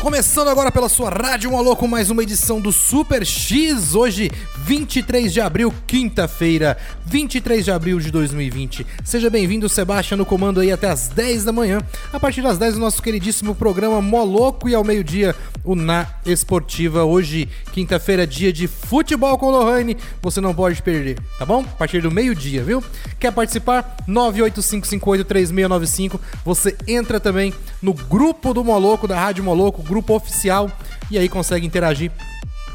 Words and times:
Começando 0.00 0.48
agora 0.48 0.72
pela 0.72 0.88
sua 0.88 1.10
Rádio 1.10 1.52
Maluco, 1.52 1.86
mais 1.86 2.08
uma 2.08 2.22
edição 2.22 2.58
do 2.58 2.72
Super 2.72 3.22
X. 3.24 3.94
Hoje, 3.94 4.30
23 4.64 5.30
de 5.30 5.42
abril, 5.42 5.74
quinta-feira, 5.86 6.78
23 7.04 7.66
de 7.66 7.70
abril 7.70 8.00
de 8.00 8.10
2020. 8.10 8.86
Seja 9.04 9.28
bem-vindo, 9.28 9.68
Sebastião, 9.68 10.16
no 10.16 10.24
comando 10.24 10.60
aí 10.60 10.72
até 10.72 10.88
as 10.88 11.08
10 11.08 11.44
da 11.44 11.52
manhã. 11.52 11.82
A 12.10 12.18
partir 12.18 12.40
das 12.40 12.56
10, 12.56 12.76
o 12.76 12.80
nosso 12.80 13.02
queridíssimo 13.02 13.54
programa 13.54 14.00
Moloco 14.00 14.70
e 14.70 14.74
ao 14.74 14.82
meio-dia, 14.82 15.36
o 15.62 15.74
Na 15.74 16.06
Esportiva. 16.24 17.04
Hoje, 17.04 17.46
quinta-feira, 17.72 18.26
dia 18.26 18.50
de 18.50 18.66
futebol 18.66 19.36
com 19.36 19.50
Lohane. 19.50 19.98
Você 20.22 20.40
não 20.40 20.54
pode 20.54 20.80
perder, 20.80 21.18
tá 21.38 21.44
bom? 21.44 21.60
A 21.60 21.76
partir 21.76 22.00
do 22.00 22.10
meio-dia, 22.10 22.64
viu? 22.64 22.82
Quer 23.18 23.32
participar? 23.32 23.98
985583695. 24.08 26.18
Você 26.42 26.74
entra 26.88 27.20
também 27.20 27.52
no 27.82 27.92
grupo 27.92 28.54
do 28.54 28.64
Moloco, 28.64 29.06
da 29.06 29.20
Rádio 29.20 29.44
Moloco, 29.44 29.89
grupo 29.90 30.14
oficial, 30.14 30.70
e 31.10 31.18
aí 31.18 31.28
consegue 31.28 31.66
interagir 31.66 32.10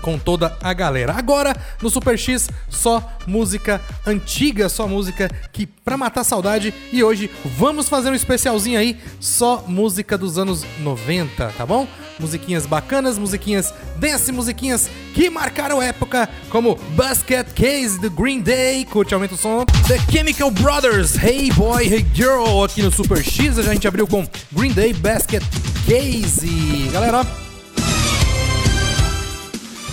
com 0.06 0.20
toda 0.20 0.56
a 0.62 0.72
galera. 0.72 1.14
Agora, 1.14 1.56
no 1.82 1.90
Super 1.90 2.16
X, 2.16 2.48
só 2.70 3.12
música 3.26 3.82
antiga, 4.06 4.70
só 4.70 4.88
música 4.88 5.28
que 5.52 5.66
pra 5.66 5.98
matar 5.98 6.24
saudade. 6.24 6.72
E 6.94 7.04
hoje 7.04 7.28
vamos 7.58 7.90
fazer 7.90 8.12
um 8.12 8.14
especialzinho 8.14 8.78
aí, 8.78 9.00
só 9.20 9.64
música 9.68 10.16
dos 10.16 10.38
anos 10.38 10.64
90, 10.82 11.52
tá 11.58 11.66
bom? 11.66 11.88
Musiquinhas 12.20 12.68
bacanas, 12.68 13.18
musiquinhas 13.18 13.74
dance, 13.98 14.32
musiquinhas 14.32 14.92
que 15.16 15.28
marcaram 15.28 15.82
época, 15.82 16.30
como 16.52 16.76
Basket 16.96 17.48
Case 17.56 18.00
do 18.00 18.12
Green 18.12 18.42
Day, 18.42 18.86
curte, 18.86 19.16
aumenta 19.16 19.34
o 19.34 19.38
som. 19.38 19.66
The 19.88 19.98
Chemical 20.12 20.52
Brothers, 20.52 21.16
Hey 21.16 21.52
Boy, 21.52 21.88
Hey 21.88 22.06
Girl, 22.14 22.64
aqui 22.64 22.84
no 22.84 22.92
Super 22.92 23.24
X. 23.24 23.58
A 23.58 23.64
gente 23.64 23.88
abriu 23.88 24.06
com 24.06 24.24
Green 24.52 24.72
Day, 24.72 24.94
Basket 24.94 25.44
Case. 25.86 26.90
Galera, 26.92 27.24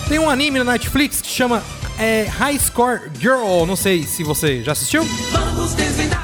tem 0.09 0.17
um 0.17 0.27
anime 0.27 0.57
na 0.57 0.71
Netflix 0.71 1.21
que 1.21 1.27
chama 1.27 1.61
é, 1.99 2.23
High 2.23 2.57
Score 2.57 3.11
Girl. 3.19 3.63
Não 3.67 3.75
sei 3.75 4.01
se 4.01 4.23
você 4.23 4.63
já 4.63 4.71
assistiu. 4.71 5.03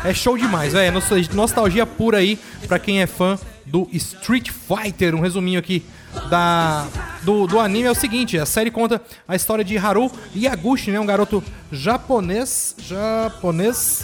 É 0.04 0.12
show 0.12 0.36
demais, 0.36 0.74
é 0.74 0.92
nostalgia 1.34 1.86
pura 1.86 2.18
aí 2.18 2.40
pra 2.68 2.80
quem 2.80 3.02
é 3.02 3.06
fã 3.06 3.38
do 3.64 3.88
Street 3.92 4.50
Fighter. 4.50 5.14
Um 5.14 5.22
resuminho 5.22 5.60
aqui 5.60 5.86
da 6.32 6.88
do, 7.22 7.46
do 7.46 7.60
anime 7.60 7.88
é 7.88 7.92
o 7.92 7.96
seguinte: 7.96 8.40
a 8.40 8.48
série 8.48 8.72
conta 8.72 9.00
a 9.28 9.36
história 9.36 9.64
de 9.64 9.78
Haru 9.78 10.12
Yaguchi, 10.36 10.90
né, 10.90 11.00
um 11.00 11.06
garoto 11.06 11.44
japonês, 11.72 12.76
japonês 12.80 14.04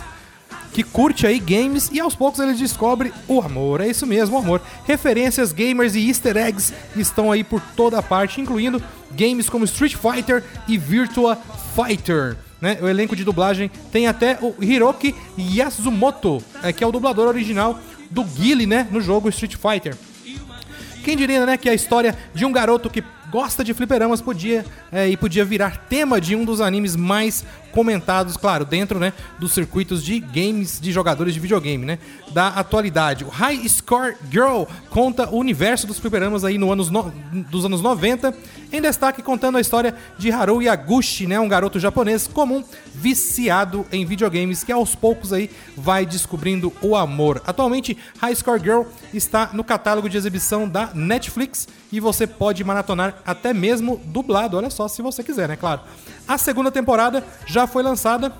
que 0.76 0.84
curte 0.84 1.26
aí 1.26 1.40
games 1.40 1.90
e 1.90 2.02
aos 2.02 2.16
poucos 2.16 2.42
ele 2.42 2.54
descobre 2.54 3.14
o 3.30 3.40
amor. 3.40 3.80
É 3.80 3.88
isso 3.88 4.06
mesmo, 4.06 4.36
o 4.36 4.40
amor. 4.40 4.62
Referências, 4.86 5.54
gamers 5.54 5.96
e 5.96 6.06
easter 6.06 6.36
eggs 6.36 6.74
estão 6.98 7.32
aí 7.32 7.46
por 7.46 7.62
toda 7.78 8.04
parte, 8.04 8.42
incluindo 8.42 8.84
games 9.14 9.50
como 9.50 9.64
Street 9.64 9.96
Fighter 9.96 10.44
e 10.68 10.78
Virtua 10.78 11.40
Fighter. 11.74 12.36
Né? 12.60 12.78
O 12.82 12.90
elenco 12.90 13.16
de 13.16 13.24
dublagem 13.24 13.72
tem 13.90 14.06
até 14.06 14.38
o 14.42 14.54
Hiroki 14.62 15.16
Yasumoto, 15.40 16.44
é, 16.62 16.74
que 16.74 16.84
é 16.84 16.88
o 16.88 16.92
dublador 16.92 17.30
original 17.30 17.80
do 18.12 18.26
Guile, 18.26 18.66
né, 18.66 18.86
no 18.92 19.00
jogo 19.00 19.30
Street 19.30 19.56
Fighter. 19.56 19.96
Quem 21.06 21.16
diria, 21.16 21.46
né, 21.46 21.56
que 21.56 21.70
a 21.70 21.74
história 21.74 22.18
de 22.34 22.44
um 22.44 22.52
garoto 22.52 22.90
que 22.90 23.02
gosta 23.32 23.64
de 23.64 23.74
fliperamas 23.74 24.22
podia 24.22 24.66
é, 24.92 25.08
e 25.08 25.16
podia 25.18 25.46
virar 25.46 25.86
tema 25.90 26.20
de 26.20 26.36
um 26.36 26.44
dos 26.44 26.62
animes 26.62 26.96
mais 26.96 27.46
comentados, 27.76 28.38
claro, 28.38 28.64
dentro, 28.64 28.98
né, 28.98 29.12
dos 29.38 29.52
circuitos 29.52 30.02
de 30.02 30.18
games 30.22 30.80
de 30.80 30.94
jogadores 30.94 31.34
de 31.34 31.42
videogame, 31.42 31.86
né, 31.86 32.00
da 32.32 32.48
atualidade. 32.48 33.26
O 33.26 33.28
High 33.28 33.68
Score 33.68 34.16
Girl 34.32 34.64
conta 34.90 35.30
o 35.30 35.38
universo 35.38 35.86
dos 35.86 36.00
fliperamas 36.00 36.46
aí 36.46 36.58
no 36.58 36.72
anos 36.72 36.90
no, 36.90 37.12
dos 37.52 37.66
anos 37.66 37.82
90, 37.82 38.34
em 38.72 38.82
destaque 38.82 39.22
contando 39.22 39.58
a 39.58 39.62
história 39.62 39.94
de 40.18 40.32
Haru 40.32 40.62
Yaguchi, 40.62 41.28
né, 41.28 41.38
um 41.38 41.50
garoto 41.50 41.78
japonês 41.78 42.28
comum 42.28 42.64
viciado 42.94 43.86
em 43.92 44.06
videogames 44.06 44.64
que 44.64 44.72
aos 44.72 44.96
poucos 44.96 45.34
aí 45.34 45.50
vai 45.76 46.06
descobrindo 46.06 46.72
o 46.82 46.96
amor. 46.96 47.42
Atualmente, 47.46 47.98
High 48.20 48.36
Score 48.36 48.60
Girl 48.62 48.84
está 49.14 49.50
no 49.52 49.66
catálogo 49.66 50.08
de 50.08 50.16
exibição 50.16 50.68
da 50.68 50.92
Netflix 50.94 51.68
e 51.92 52.00
você 52.00 52.26
pode 52.26 52.64
maratonar 52.64 53.22
até 53.26 53.54
mesmo 53.54 54.00
dublado, 54.06 54.56
olha 54.56 54.70
só, 54.70 54.88
se 54.88 55.02
você 55.02 55.22
quiser, 55.22 55.50
né, 55.50 55.58
claro. 55.58 55.82
A 56.28 56.38
segunda 56.40 56.72
temporada 56.72 57.24
já 57.46 57.68
foi 57.68 57.84
lançada, 57.84 58.34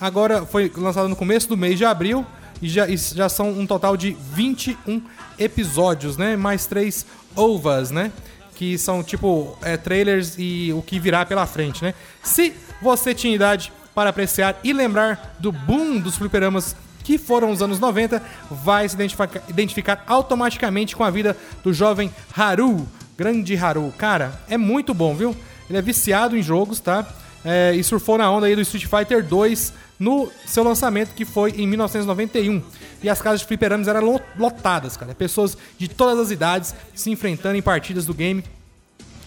agora 0.00 0.46
foi 0.46 0.70
lançada 0.76 1.08
no 1.08 1.16
começo 1.16 1.48
do 1.48 1.56
mês 1.56 1.76
de 1.76 1.84
abril 1.84 2.24
e 2.60 2.68
já, 2.68 2.88
e 2.88 2.96
já 2.96 3.28
são 3.28 3.50
um 3.50 3.66
total 3.66 3.96
de 3.96 4.16
21 4.32 5.02
episódios, 5.36 6.16
né, 6.16 6.36
mais 6.36 6.66
três 6.66 7.04
ovas, 7.34 7.90
né, 7.90 8.12
que 8.54 8.78
são 8.78 9.02
tipo 9.02 9.58
é, 9.62 9.76
trailers 9.76 10.36
e 10.38 10.72
o 10.72 10.82
que 10.82 11.00
virá 11.00 11.26
pela 11.26 11.44
frente, 11.44 11.82
né. 11.82 11.94
Se 12.22 12.54
você 12.80 13.12
tinha 13.12 13.34
idade 13.34 13.72
para 13.92 14.10
apreciar 14.10 14.60
e 14.62 14.72
lembrar 14.72 15.34
do 15.40 15.50
boom 15.50 15.98
dos 15.98 16.14
fliperamas 16.14 16.76
que 17.02 17.18
foram 17.18 17.50
os 17.50 17.60
anos 17.60 17.80
90, 17.80 18.22
vai 18.48 18.88
se 18.88 18.94
identificar, 18.94 19.42
identificar 19.48 20.04
automaticamente 20.06 20.94
com 20.94 21.02
a 21.02 21.10
vida 21.10 21.36
do 21.64 21.72
jovem 21.72 22.14
Haru, 22.36 22.86
grande 23.18 23.56
Haru. 23.56 23.92
Cara, 23.98 24.40
é 24.48 24.56
muito 24.56 24.94
bom, 24.94 25.12
viu? 25.12 25.36
Ele 25.68 25.78
é 25.78 25.82
viciado 25.82 26.36
em 26.36 26.42
jogos, 26.42 26.78
tá? 26.78 27.04
É, 27.44 27.74
e 27.74 27.82
surfou 27.82 28.16
na 28.18 28.30
onda 28.30 28.46
aí 28.46 28.54
do 28.54 28.60
Street 28.62 28.86
Fighter 28.86 29.24
2 29.24 29.72
no 29.98 30.30
seu 30.46 30.62
lançamento, 30.62 31.14
que 31.14 31.24
foi 31.24 31.50
em 31.52 31.66
1991. 31.66 32.62
E 33.02 33.08
as 33.08 33.20
casas 33.20 33.40
de 33.40 33.46
fliperamas 33.46 33.88
eram 33.88 34.00
lo- 34.12 34.20
lotadas, 34.38 34.96
cara. 34.96 35.14
Pessoas 35.14 35.56
de 35.76 35.88
todas 35.88 36.18
as 36.20 36.30
idades 36.30 36.74
se 36.94 37.10
enfrentando 37.10 37.56
em 37.56 37.62
partidas 37.62 38.06
do 38.06 38.14
game 38.14 38.44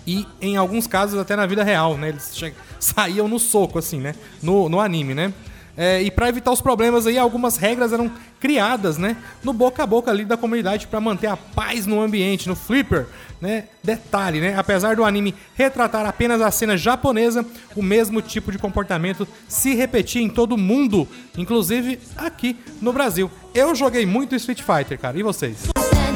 e 0.07 0.25
em 0.41 0.55
alguns 0.55 0.87
casos 0.87 1.19
até 1.19 1.35
na 1.35 1.45
vida 1.45 1.63
real, 1.63 1.97
né? 1.97 2.09
Eles 2.09 2.31
saíam 2.79 3.27
no 3.27 3.39
soco, 3.39 3.79
assim, 3.79 3.99
né? 3.99 4.15
No, 4.41 4.69
no 4.69 4.79
anime, 4.79 5.13
né? 5.13 5.33
É, 5.77 6.01
e 6.01 6.09
para 6.09 6.29
evitar 6.29 6.51
os 6.51 6.61
problemas 6.61 7.05
aí, 7.05 7.17
algumas 7.17 7.57
regras 7.57 7.91
eram 7.91 8.09
criadas, 8.39 8.97
né? 8.97 9.17
No 9.43 9.51
boca 9.51 9.83
a 9.83 9.85
boca 9.85 10.09
ali 10.09 10.23
da 10.23 10.37
comunidade 10.37 10.87
para 10.87 11.01
manter 11.01 11.27
a 11.27 11.35
paz 11.35 11.85
no 11.85 12.01
ambiente, 12.01 12.47
no 12.47 12.55
flipper, 12.55 13.07
né? 13.41 13.65
Detalhe, 13.83 14.39
né? 14.39 14.55
Apesar 14.57 14.95
do 14.95 15.03
anime 15.03 15.35
retratar 15.55 16.05
apenas 16.05 16.41
a 16.41 16.49
cena 16.49 16.77
japonesa, 16.77 17.45
o 17.75 17.83
mesmo 17.83 18.21
tipo 18.21 18.51
de 18.51 18.57
comportamento 18.57 19.27
se 19.47 19.73
repetia 19.75 20.21
em 20.21 20.29
todo 20.29 20.53
o 20.53 20.57
mundo, 20.57 21.07
inclusive 21.37 21.99
aqui 22.15 22.55
no 22.81 22.93
Brasil. 22.93 23.29
Eu 23.53 23.75
joguei 23.75 24.05
muito 24.05 24.35
Street 24.35 24.61
Fighter, 24.61 24.97
cara. 24.97 25.17
E 25.17 25.23
vocês? 25.23 25.67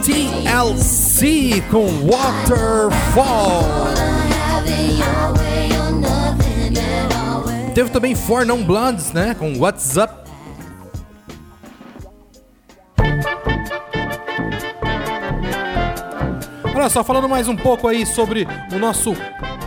TLC 0.03 1.61
com 1.69 1.85
Waterfall. 2.07 3.63
Teve 7.79 7.91
também 7.91 8.13
Four 8.13 8.45
Non 8.45 8.61
Blondes, 8.61 9.13
né? 9.13 9.33
Com 9.33 9.57
What's 9.57 9.95
Up. 9.95 10.13
Olha 16.75 16.89
só, 16.89 17.05
falando 17.05 17.29
mais 17.29 17.47
um 17.47 17.55
pouco 17.55 17.87
aí 17.87 18.05
sobre 18.05 18.45
o 18.73 18.77
nosso 18.77 19.13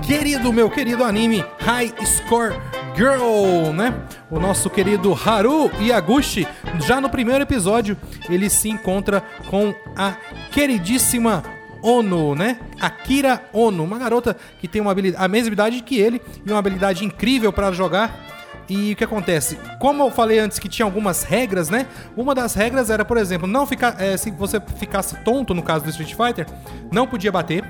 querido, 0.06 0.53
meu 0.53 0.69
querido 0.69 1.03
anime 1.05 1.43
High 1.59 1.94
Score 2.05 2.55
Girl, 2.94 3.73
né? 3.73 3.94
O 4.31 4.38
nosso 4.38 4.69
querido 4.69 5.14
Haru 5.14 5.70
Yaguchi, 5.81 6.47
já 6.87 7.00
no 7.00 7.09
primeiro 7.09 7.44
episódio, 7.44 7.97
ele 8.29 8.50
se 8.50 8.69
encontra 8.69 9.23
com 9.49 9.75
a 9.97 10.12
queridíssima 10.50 11.43
Ono, 11.82 12.34
né? 12.34 12.58
Akira 12.81 13.43
Ono, 13.52 13.82
uma 13.82 13.99
garota 13.99 14.37
que 14.61 14.69
tem 14.69 14.81
uma 14.81 14.93
habilidade, 14.93 15.25
a 15.25 15.29
mesma 15.29 15.52
idade 15.52 15.81
que 15.82 15.99
ele 15.99 16.23
e 16.46 16.50
uma 16.50 16.58
habilidade 16.58 17.05
incrível 17.05 17.52
para 17.52 17.73
jogar. 17.73 18.31
E 18.69 18.93
o 18.93 18.96
que 18.96 19.05
acontece? 19.05 19.58
Como 19.81 20.02
eu 20.02 20.11
falei 20.11 20.38
antes 20.38 20.58
que 20.58 20.69
tinha 20.69 20.87
algumas 20.87 21.25
regras, 21.25 21.69
né? 21.69 21.87
Uma 22.17 22.34
das 22.34 22.55
regras 22.55 22.88
era, 22.88 23.05
por 23.05 23.17
exemplo, 23.17 23.46
não 23.46 23.67
ficar. 23.67 24.00
É, 24.00 24.17
se 24.17 24.31
você 24.31 24.61
ficasse 24.79 25.17
tonto 25.25 25.52
no 25.52 25.62
caso 25.62 25.84
do 25.84 25.90
Street 25.90 26.14
Fighter, 26.14 26.46
não 26.90 27.06
podia 27.06 27.32
bater, 27.32 27.64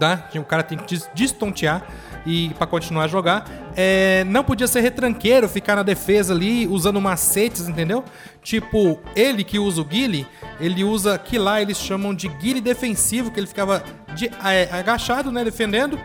tá? 0.00 0.28
O 0.34 0.44
cara 0.44 0.62
tem 0.62 0.78
que 0.78 0.98
destontear 1.14 1.86
e 2.26 2.48
para 2.58 2.66
continuar 2.66 3.04
a 3.04 3.08
jogar. 3.08 3.46
É, 3.76 4.24
não 4.24 4.42
podia 4.42 4.66
ser 4.66 4.80
retranqueiro, 4.80 5.48
ficar 5.48 5.76
na 5.76 5.82
defesa 5.82 6.32
ali 6.32 6.66
usando 6.66 7.00
macetes, 7.00 7.68
entendeu? 7.68 8.02
Tipo, 8.42 8.98
ele 9.14 9.44
que 9.44 9.58
usa 9.58 9.82
o 9.82 9.84
guile, 9.84 10.26
ele 10.58 10.82
usa 10.82 11.18
que 11.18 11.38
lá 11.38 11.60
eles 11.60 11.76
chamam 11.76 12.14
de 12.14 12.28
guile 12.28 12.60
defensivo, 12.60 13.30
que 13.30 13.38
ele 13.38 13.46
ficava 13.46 13.84
de, 14.14 14.30
é, 14.44 14.68
agachado, 14.72 15.30
né, 15.30 15.44
defendendo 15.44 15.98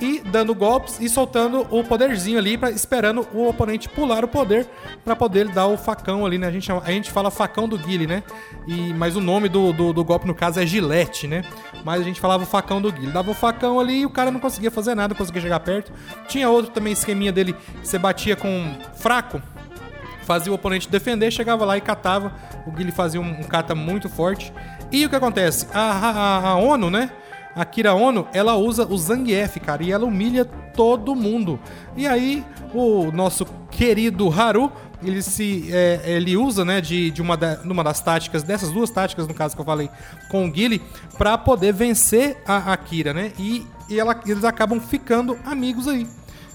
e 0.00 0.20
dando 0.20 0.54
golpes 0.54 0.98
e 0.98 1.08
soltando 1.08 1.66
o 1.70 1.84
poderzinho 1.84 2.38
ali, 2.38 2.56
pra, 2.56 2.70
esperando 2.70 3.26
o 3.34 3.48
oponente 3.48 3.88
pular 3.88 4.24
o 4.24 4.28
poder 4.28 4.66
para 5.04 5.14
poder 5.14 5.48
dar 5.48 5.66
o 5.66 5.76
facão 5.76 6.24
ali, 6.24 6.38
né? 6.38 6.46
A 6.46 6.50
gente, 6.50 6.72
a 6.72 6.90
gente 6.90 7.10
fala 7.10 7.30
facão 7.30 7.68
do 7.68 7.76
Guile, 7.76 8.06
né? 8.06 8.22
E, 8.66 8.94
mas 8.94 9.14
o 9.14 9.20
nome 9.20 9.48
do, 9.48 9.72
do, 9.72 9.92
do, 9.92 10.02
golpe, 10.02 10.26
no 10.26 10.34
caso, 10.34 10.58
é 10.58 10.66
gilete, 10.66 11.26
né? 11.26 11.42
Mas 11.84 12.00
a 12.00 12.04
gente 12.04 12.20
falava 12.20 12.42
o 12.42 12.46
facão 12.46 12.80
do 12.80 12.90
Guile. 12.90 13.12
Dava 13.12 13.30
o 13.30 13.34
facão 13.34 13.78
ali 13.78 14.00
e 14.00 14.06
o 14.06 14.10
cara 14.10 14.30
não 14.30 14.40
conseguia 14.40 14.70
fazer 14.70 14.94
nada, 14.94 15.12
não 15.12 15.18
conseguia 15.18 15.42
chegar 15.42 15.60
perto. 15.60 15.92
Tinha 16.26 16.48
outro 16.48 16.70
também 16.70 16.92
esqueminha 16.92 17.30
dele, 17.30 17.52
que 17.52 17.86
você 17.86 17.98
batia 17.98 18.34
com 18.34 18.74
fraco, 18.96 19.42
fazia 20.22 20.50
o 20.50 20.54
oponente 20.54 20.88
defender, 20.88 21.30
chegava 21.30 21.64
lá 21.64 21.76
e 21.76 21.80
catava. 21.80 22.32
O 22.66 22.70
Guile 22.70 22.92
fazia 22.92 23.20
um, 23.20 23.40
um 23.40 23.42
cata 23.42 23.74
muito 23.74 24.08
forte. 24.08 24.52
E 24.90 25.04
o 25.04 25.10
que 25.10 25.16
acontece? 25.16 25.66
A, 25.74 25.80
a, 25.80 26.48
a 26.50 26.56
ONU, 26.56 26.90
né? 26.90 27.10
A 27.54 27.64
Kira 27.64 27.94
Ono, 27.94 28.28
ela 28.32 28.54
usa 28.56 28.86
o 28.86 28.96
Zangief, 28.96 29.58
cara, 29.60 29.82
e 29.82 29.90
ela 29.90 30.04
humilha 30.04 30.44
todo 30.44 31.14
mundo. 31.14 31.58
E 31.96 32.06
aí, 32.06 32.44
o 32.72 33.10
nosso 33.12 33.44
querido 33.70 34.30
Haru, 34.30 34.70
ele 35.02 35.22
se 35.22 35.68
é, 35.72 36.00
ele 36.04 36.36
usa, 36.36 36.64
né, 36.64 36.80
de, 36.80 37.10
de 37.10 37.22
uma, 37.22 37.36
da, 37.36 37.60
uma 37.64 37.82
das 37.82 38.00
táticas, 38.00 38.42
dessas 38.42 38.70
duas 38.70 38.90
táticas, 38.90 39.26
no 39.26 39.34
caso 39.34 39.54
que 39.54 39.60
eu 39.60 39.64
falei, 39.64 39.90
com 40.30 40.46
o 40.46 40.50
Guile, 40.50 40.82
para 41.16 41.36
poder 41.38 41.72
vencer 41.72 42.36
a 42.46 42.72
Akira, 42.72 43.12
né? 43.12 43.32
E, 43.38 43.66
e 43.88 43.98
ela, 43.98 44.18
eles 44.26 44.44
acabam 44.44 44.80
ficando 44.80 45.38
amigos 45.44 45.88
aí. 45.88 46.06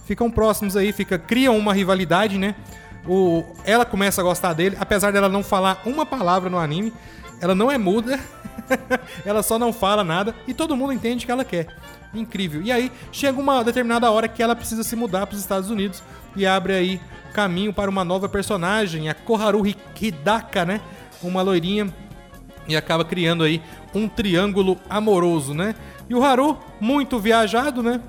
Ficam 0.06 0.30
próximos 0.30 0.78
aí, 0.78 0.94
fica, 0.94 1.18
criam 1.18 1.58
uma 1.58 1.74
rivalidade, 1.74 2.38
né? 2.38 2.56
O, 3.08 3.44
ela 3.64 3.86
começa 3.86 4.22
a 4.22 4.24
gostar 4.24 4.54
dele, 4.54 4.78
apesar 4.80 5.12
dela 5.12 5.30
não 5.30 5.44
falar 5.44 5.82
uma 5.86 6.06
palavra 6.06 6.50
no 6.50 6.58
anime. 6.58 6.94
Ela 7.42 7.54
não 7.54 7.72
é 7.72 7.78
muda, 7.78 8.20
ela 9.26 9.44
só 9.44 9.58
não 9.60 9.72
fala 9.72 10.04
nada 10.04 10.36
e 10.48 10.54
todo 10.54 10.76
mundo 10.76 10.94
entende 10.94 11.26
que 11.26 11.32
ela 11.32 11.46
quer. 11.46 11.68
Incrível. 12.14 12.62
E 12.62 12.72
aí 12.72 12.92
chega 13.12 13.40
uma 13.40 13.64
determinada 13.64 14.10
hora 14.10 14.28
que 14.28 14.42
ela 14.42 14.56
precisa 14.56 14.84
se 14.84 14.96
mudar 14.96 15.28
para 15.28 15.36
os 15.36 15.42
Estados 15.42 15.70
Unidos 15.70 16.02
e 16.36 16.46
abre 16.46 16.74
aí 16.74 17.02
caminho 17.34 17.74
para 17.74 17.90
uma 17.90 18.06
nova 18.06 18.30
personagem, 18.30 19.10
a 19.10 19.14
Koharu 19.14 19.64
Hidaka, 20.00 20.64
né? 20.64 20.80
Uma 21.22 21.42
loirinha 21.42 21.94
e 22.68 22.76
acaba 22.76 23.06
criando 23.06 23.44
aí 23.44 23.62
um 23.94 24.08
triângulo 24.08 24.78
amoroso, 24.90 25.54
né? 25.54 25.76
E 26.10 26.16
o 26.16 26.24
Haru, 26.24 26.58
muito 26.80 27.20
viajado, 27.20 27.82
né? 27.82 28.02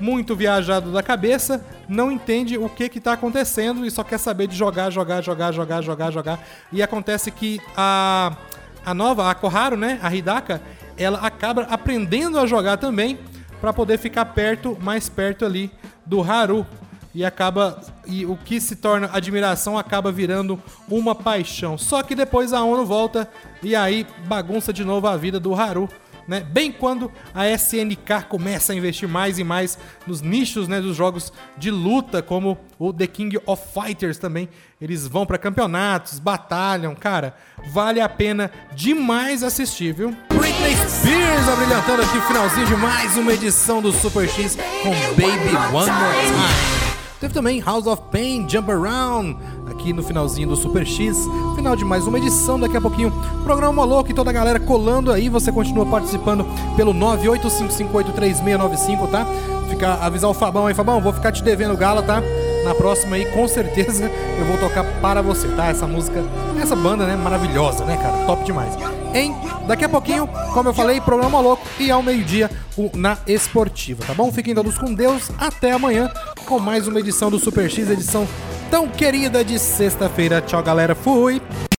Muito 0.00 0.34
viajado 0.34 0.92
da 0.92 1.02
cabeça, 1.02 1.64
não 1.88 2.10
entende 2.10 2.58
o 2.58 2.68
que 2.68 2.88
que 2.88 3.00
tá 3.00 3.12
acontecendo 3.12 3.86
e 3.86 3.90
só 3.90 4.02
quer 4.02 4.18
saber 4.18 4.48
de 4.48 4.56
jogar, 4.56 4.90
jogar, 4.90 5.22
jogar, 5.22 5.52
jogar, 5.52 5.82
jogar, 5.82 6.10
jogar. 6.10 6.40
E 6.72 6.82
acontece 6.82 7.30
que 7.30 7.60
a 7.76 8.36
a 8.84 8.94
nova, 8.94 9.30
a 9.30 9.34
Koharu, 9.34 9.76
né, 9.76 9.98
a 10.02 10.14
Hidaka, 10.14 10.60
ela 10.96 11.18
acaba 11.20 11.62
aprendendo 11.62 12.38
a 12.38 12.46
jogar 12.46 12.76
também 12.76 13.18
para 13.60 13.72
poder 13.72 13.98
ficar 13.98 14.26
perto, 14.26 14.76
mais 14.80 15.08
perto 15.08 15.44
ali 15.44 15.70
do 16.04 16.22
Haru. 16.22 16.66
E 17.14 17.24
acaba 17.24 17.80
e 18.06 18.26
o 18.26 18.36
que 18.36 18.60
se 18.60 18.74
torna 18.74 19.08
admiração 19.12 19.78
acaba 19.78 20.10
virando 20.10 20.60
uma 20.88 21.14
paixão. 21.14 21.78
Só 21.78 22.02
que 22.02 22.12
depois 22.12 22.52
a 22.52 22.62
ONU 22.64 22.84
volta 22.84 23.30
e 23.62 23.76
aí 23.76 24.04
bagunça 24.26 24.72
de 24.72 24.84
novo 24.84 25.06
a 25.06 25.16
vida 25.16 25.38
do 25.38 25.54
Haru 25.54 25.88
né? 26.26 26.40
Bem 26.40 26.72
quando 26.72 27.10
a 27.34 27.48
SNK 27.48 28.24
começa 28.28 28.72
a 28.72 28.76
investir 28.76 29.08
mais 29.08 29.38
e 29.38 29.44
mais 29.44 29.78
nos 30.06 30.20
nichos, 30.20 30.68
né, 30.68 30.80
dos 30.80 30.96
jogos 30.96 31.32
de 31.56 31.70
luta, 31.70 32.22
como 32.22 32.58
o 32.78 32.92
The 32.92 33.06
King 33.06 33.38
of 33.46 33.62
Fighters 33.72 34.18
também. 34.18 34.48
Eles 34.80 35.06
vão 35.06 35.24
para 35.24 35.38
campeonatos, 35.38 36.18
batalham, 36.18 36.94
cara, 36.94 37.36
vale 37.68 38.00
a 38.00 38.08
pena 38.08 38.50
demais 38.74 39.42
assistir, 39.42 39.94
viu? 39.94 40.10
Britney 40.28 40.74
Spears 40.88 41.48
abrilhantando 41.48 42.02
aqui 42.02 42.18
o 42.18 42.22
finalzinho 42.22 42.66
de 42.66 42.76
mais 42.76 43.16
uma 43.16 43.32
edição 43.32 43.80
do 43.80 43.92
Super 43.92 44.28
X 44.28 44.56
com 44.82 44.90
Baby 45.14 45.56
One 45.72 45.90
More 45.90 46.26
Time. 46.26 46.83
Teve 47.24 47.32
também 47.32 47.58
House 47.58 47.86
of 47.86 48.02
Pain, 48.12 48.46
Jump 48.46 48.70
Around, 48.70 49.38
aqui 49.70 49.94
no 49.94 50.02
finalzinho 50.02 50.46
do 50.46 50.56
Super 50.56 50.86
X. 50.86 51.16
Final 51.56 51.74
de 51.74 51.82
mais 51.82 52.06
uma 52.06 52.18
edição, 52.18 52.60
daqui 52.60 52.76
a 52.76 52.80
pouquinho. 52.82 53.10
Programa 53.42 53.82
louco 53.82 54.10
e 54.10 54.14
toda 54.14 54.28
a 54.28 54.32
galera 54.32 54.60
colando 54.60 55.10
aí. 55.10 55.30
Você 55.30 55.50
continua 55.50 55.86
participando 55.86 56.44
pelo 56.76 56.92
985583695, 56.92 59.10
tá? 59.10 59.26
Ficar, 59.70 60.04
avisar 60.04 60.28
o 60.28 60.34
Fabão 60.34 60.66
aí, 60.66 60.74
Fabão, 60.74 61.00
vou 61.00 61.14
ficar 61.14 61.32
te 61.32 61.42
devendo 61.42 61.74
gala, 61.78 62.02
tá? 62.02 62.22
Na 62.62 62.74
próxima 62.74 63.16
aí, 63.16 63.24
com 63.32 63.48
certeza, 63.48 64.10
eu 64.38 64.44
vou 64.44 64.58
tocar 64.58 64.84
para 65.00 65.22
você, 65.22 65.48
tá? 65.48 65.68
Essa 65.68 65.86
música, 65.86 66.22
essa 66.60 66.76
banda, 66.76 67.06
né? 67.06 67.16
Maravilhosa, 67.16 67.86
né, 67.86 67.96
cara? 67.96 68.26
Top 68.26 68.44
demais. 68.44 68.76
Em 69.14 69.34
daqui 69.66 69.86
a 69.86 69.88
pouquinho, 69.88 70.28
como 70.52 70.68
eu 70.68 70.74
falei, 70.74 71.00
programa 71.00 71.40
louco 71.40 71.66
e 71.80 71.90
ao 71.90 72.02
meio-dia 72.02 72.50
na 72.92 73.16
Esportiva, 73.26 74.04
tá 74.04 74.12
bom? 74.12 74.30
Fiquem 74.30 74.54
todos 74.54 74.76
com 74.76 74.92
Deus. 74.92 75.30
Até 75.38 75.72
amanhã 75.72 76.12
com 76.44 76.58
mais 76.58 76.86
uma 76.86 77.00
edição 77.00 77.30
do 77.30 77.38
Super 77.38 77.70
X, 77.70 77.90
edição 77.90 78.28
tão 78.70 78.86
querida 78.88 79.44
de 79.44 79.58
sexta-feira. 79.58 80.40
Tchau, 80.42 80.62
galera. 80.62 80.94
Fui! 80.94 81.40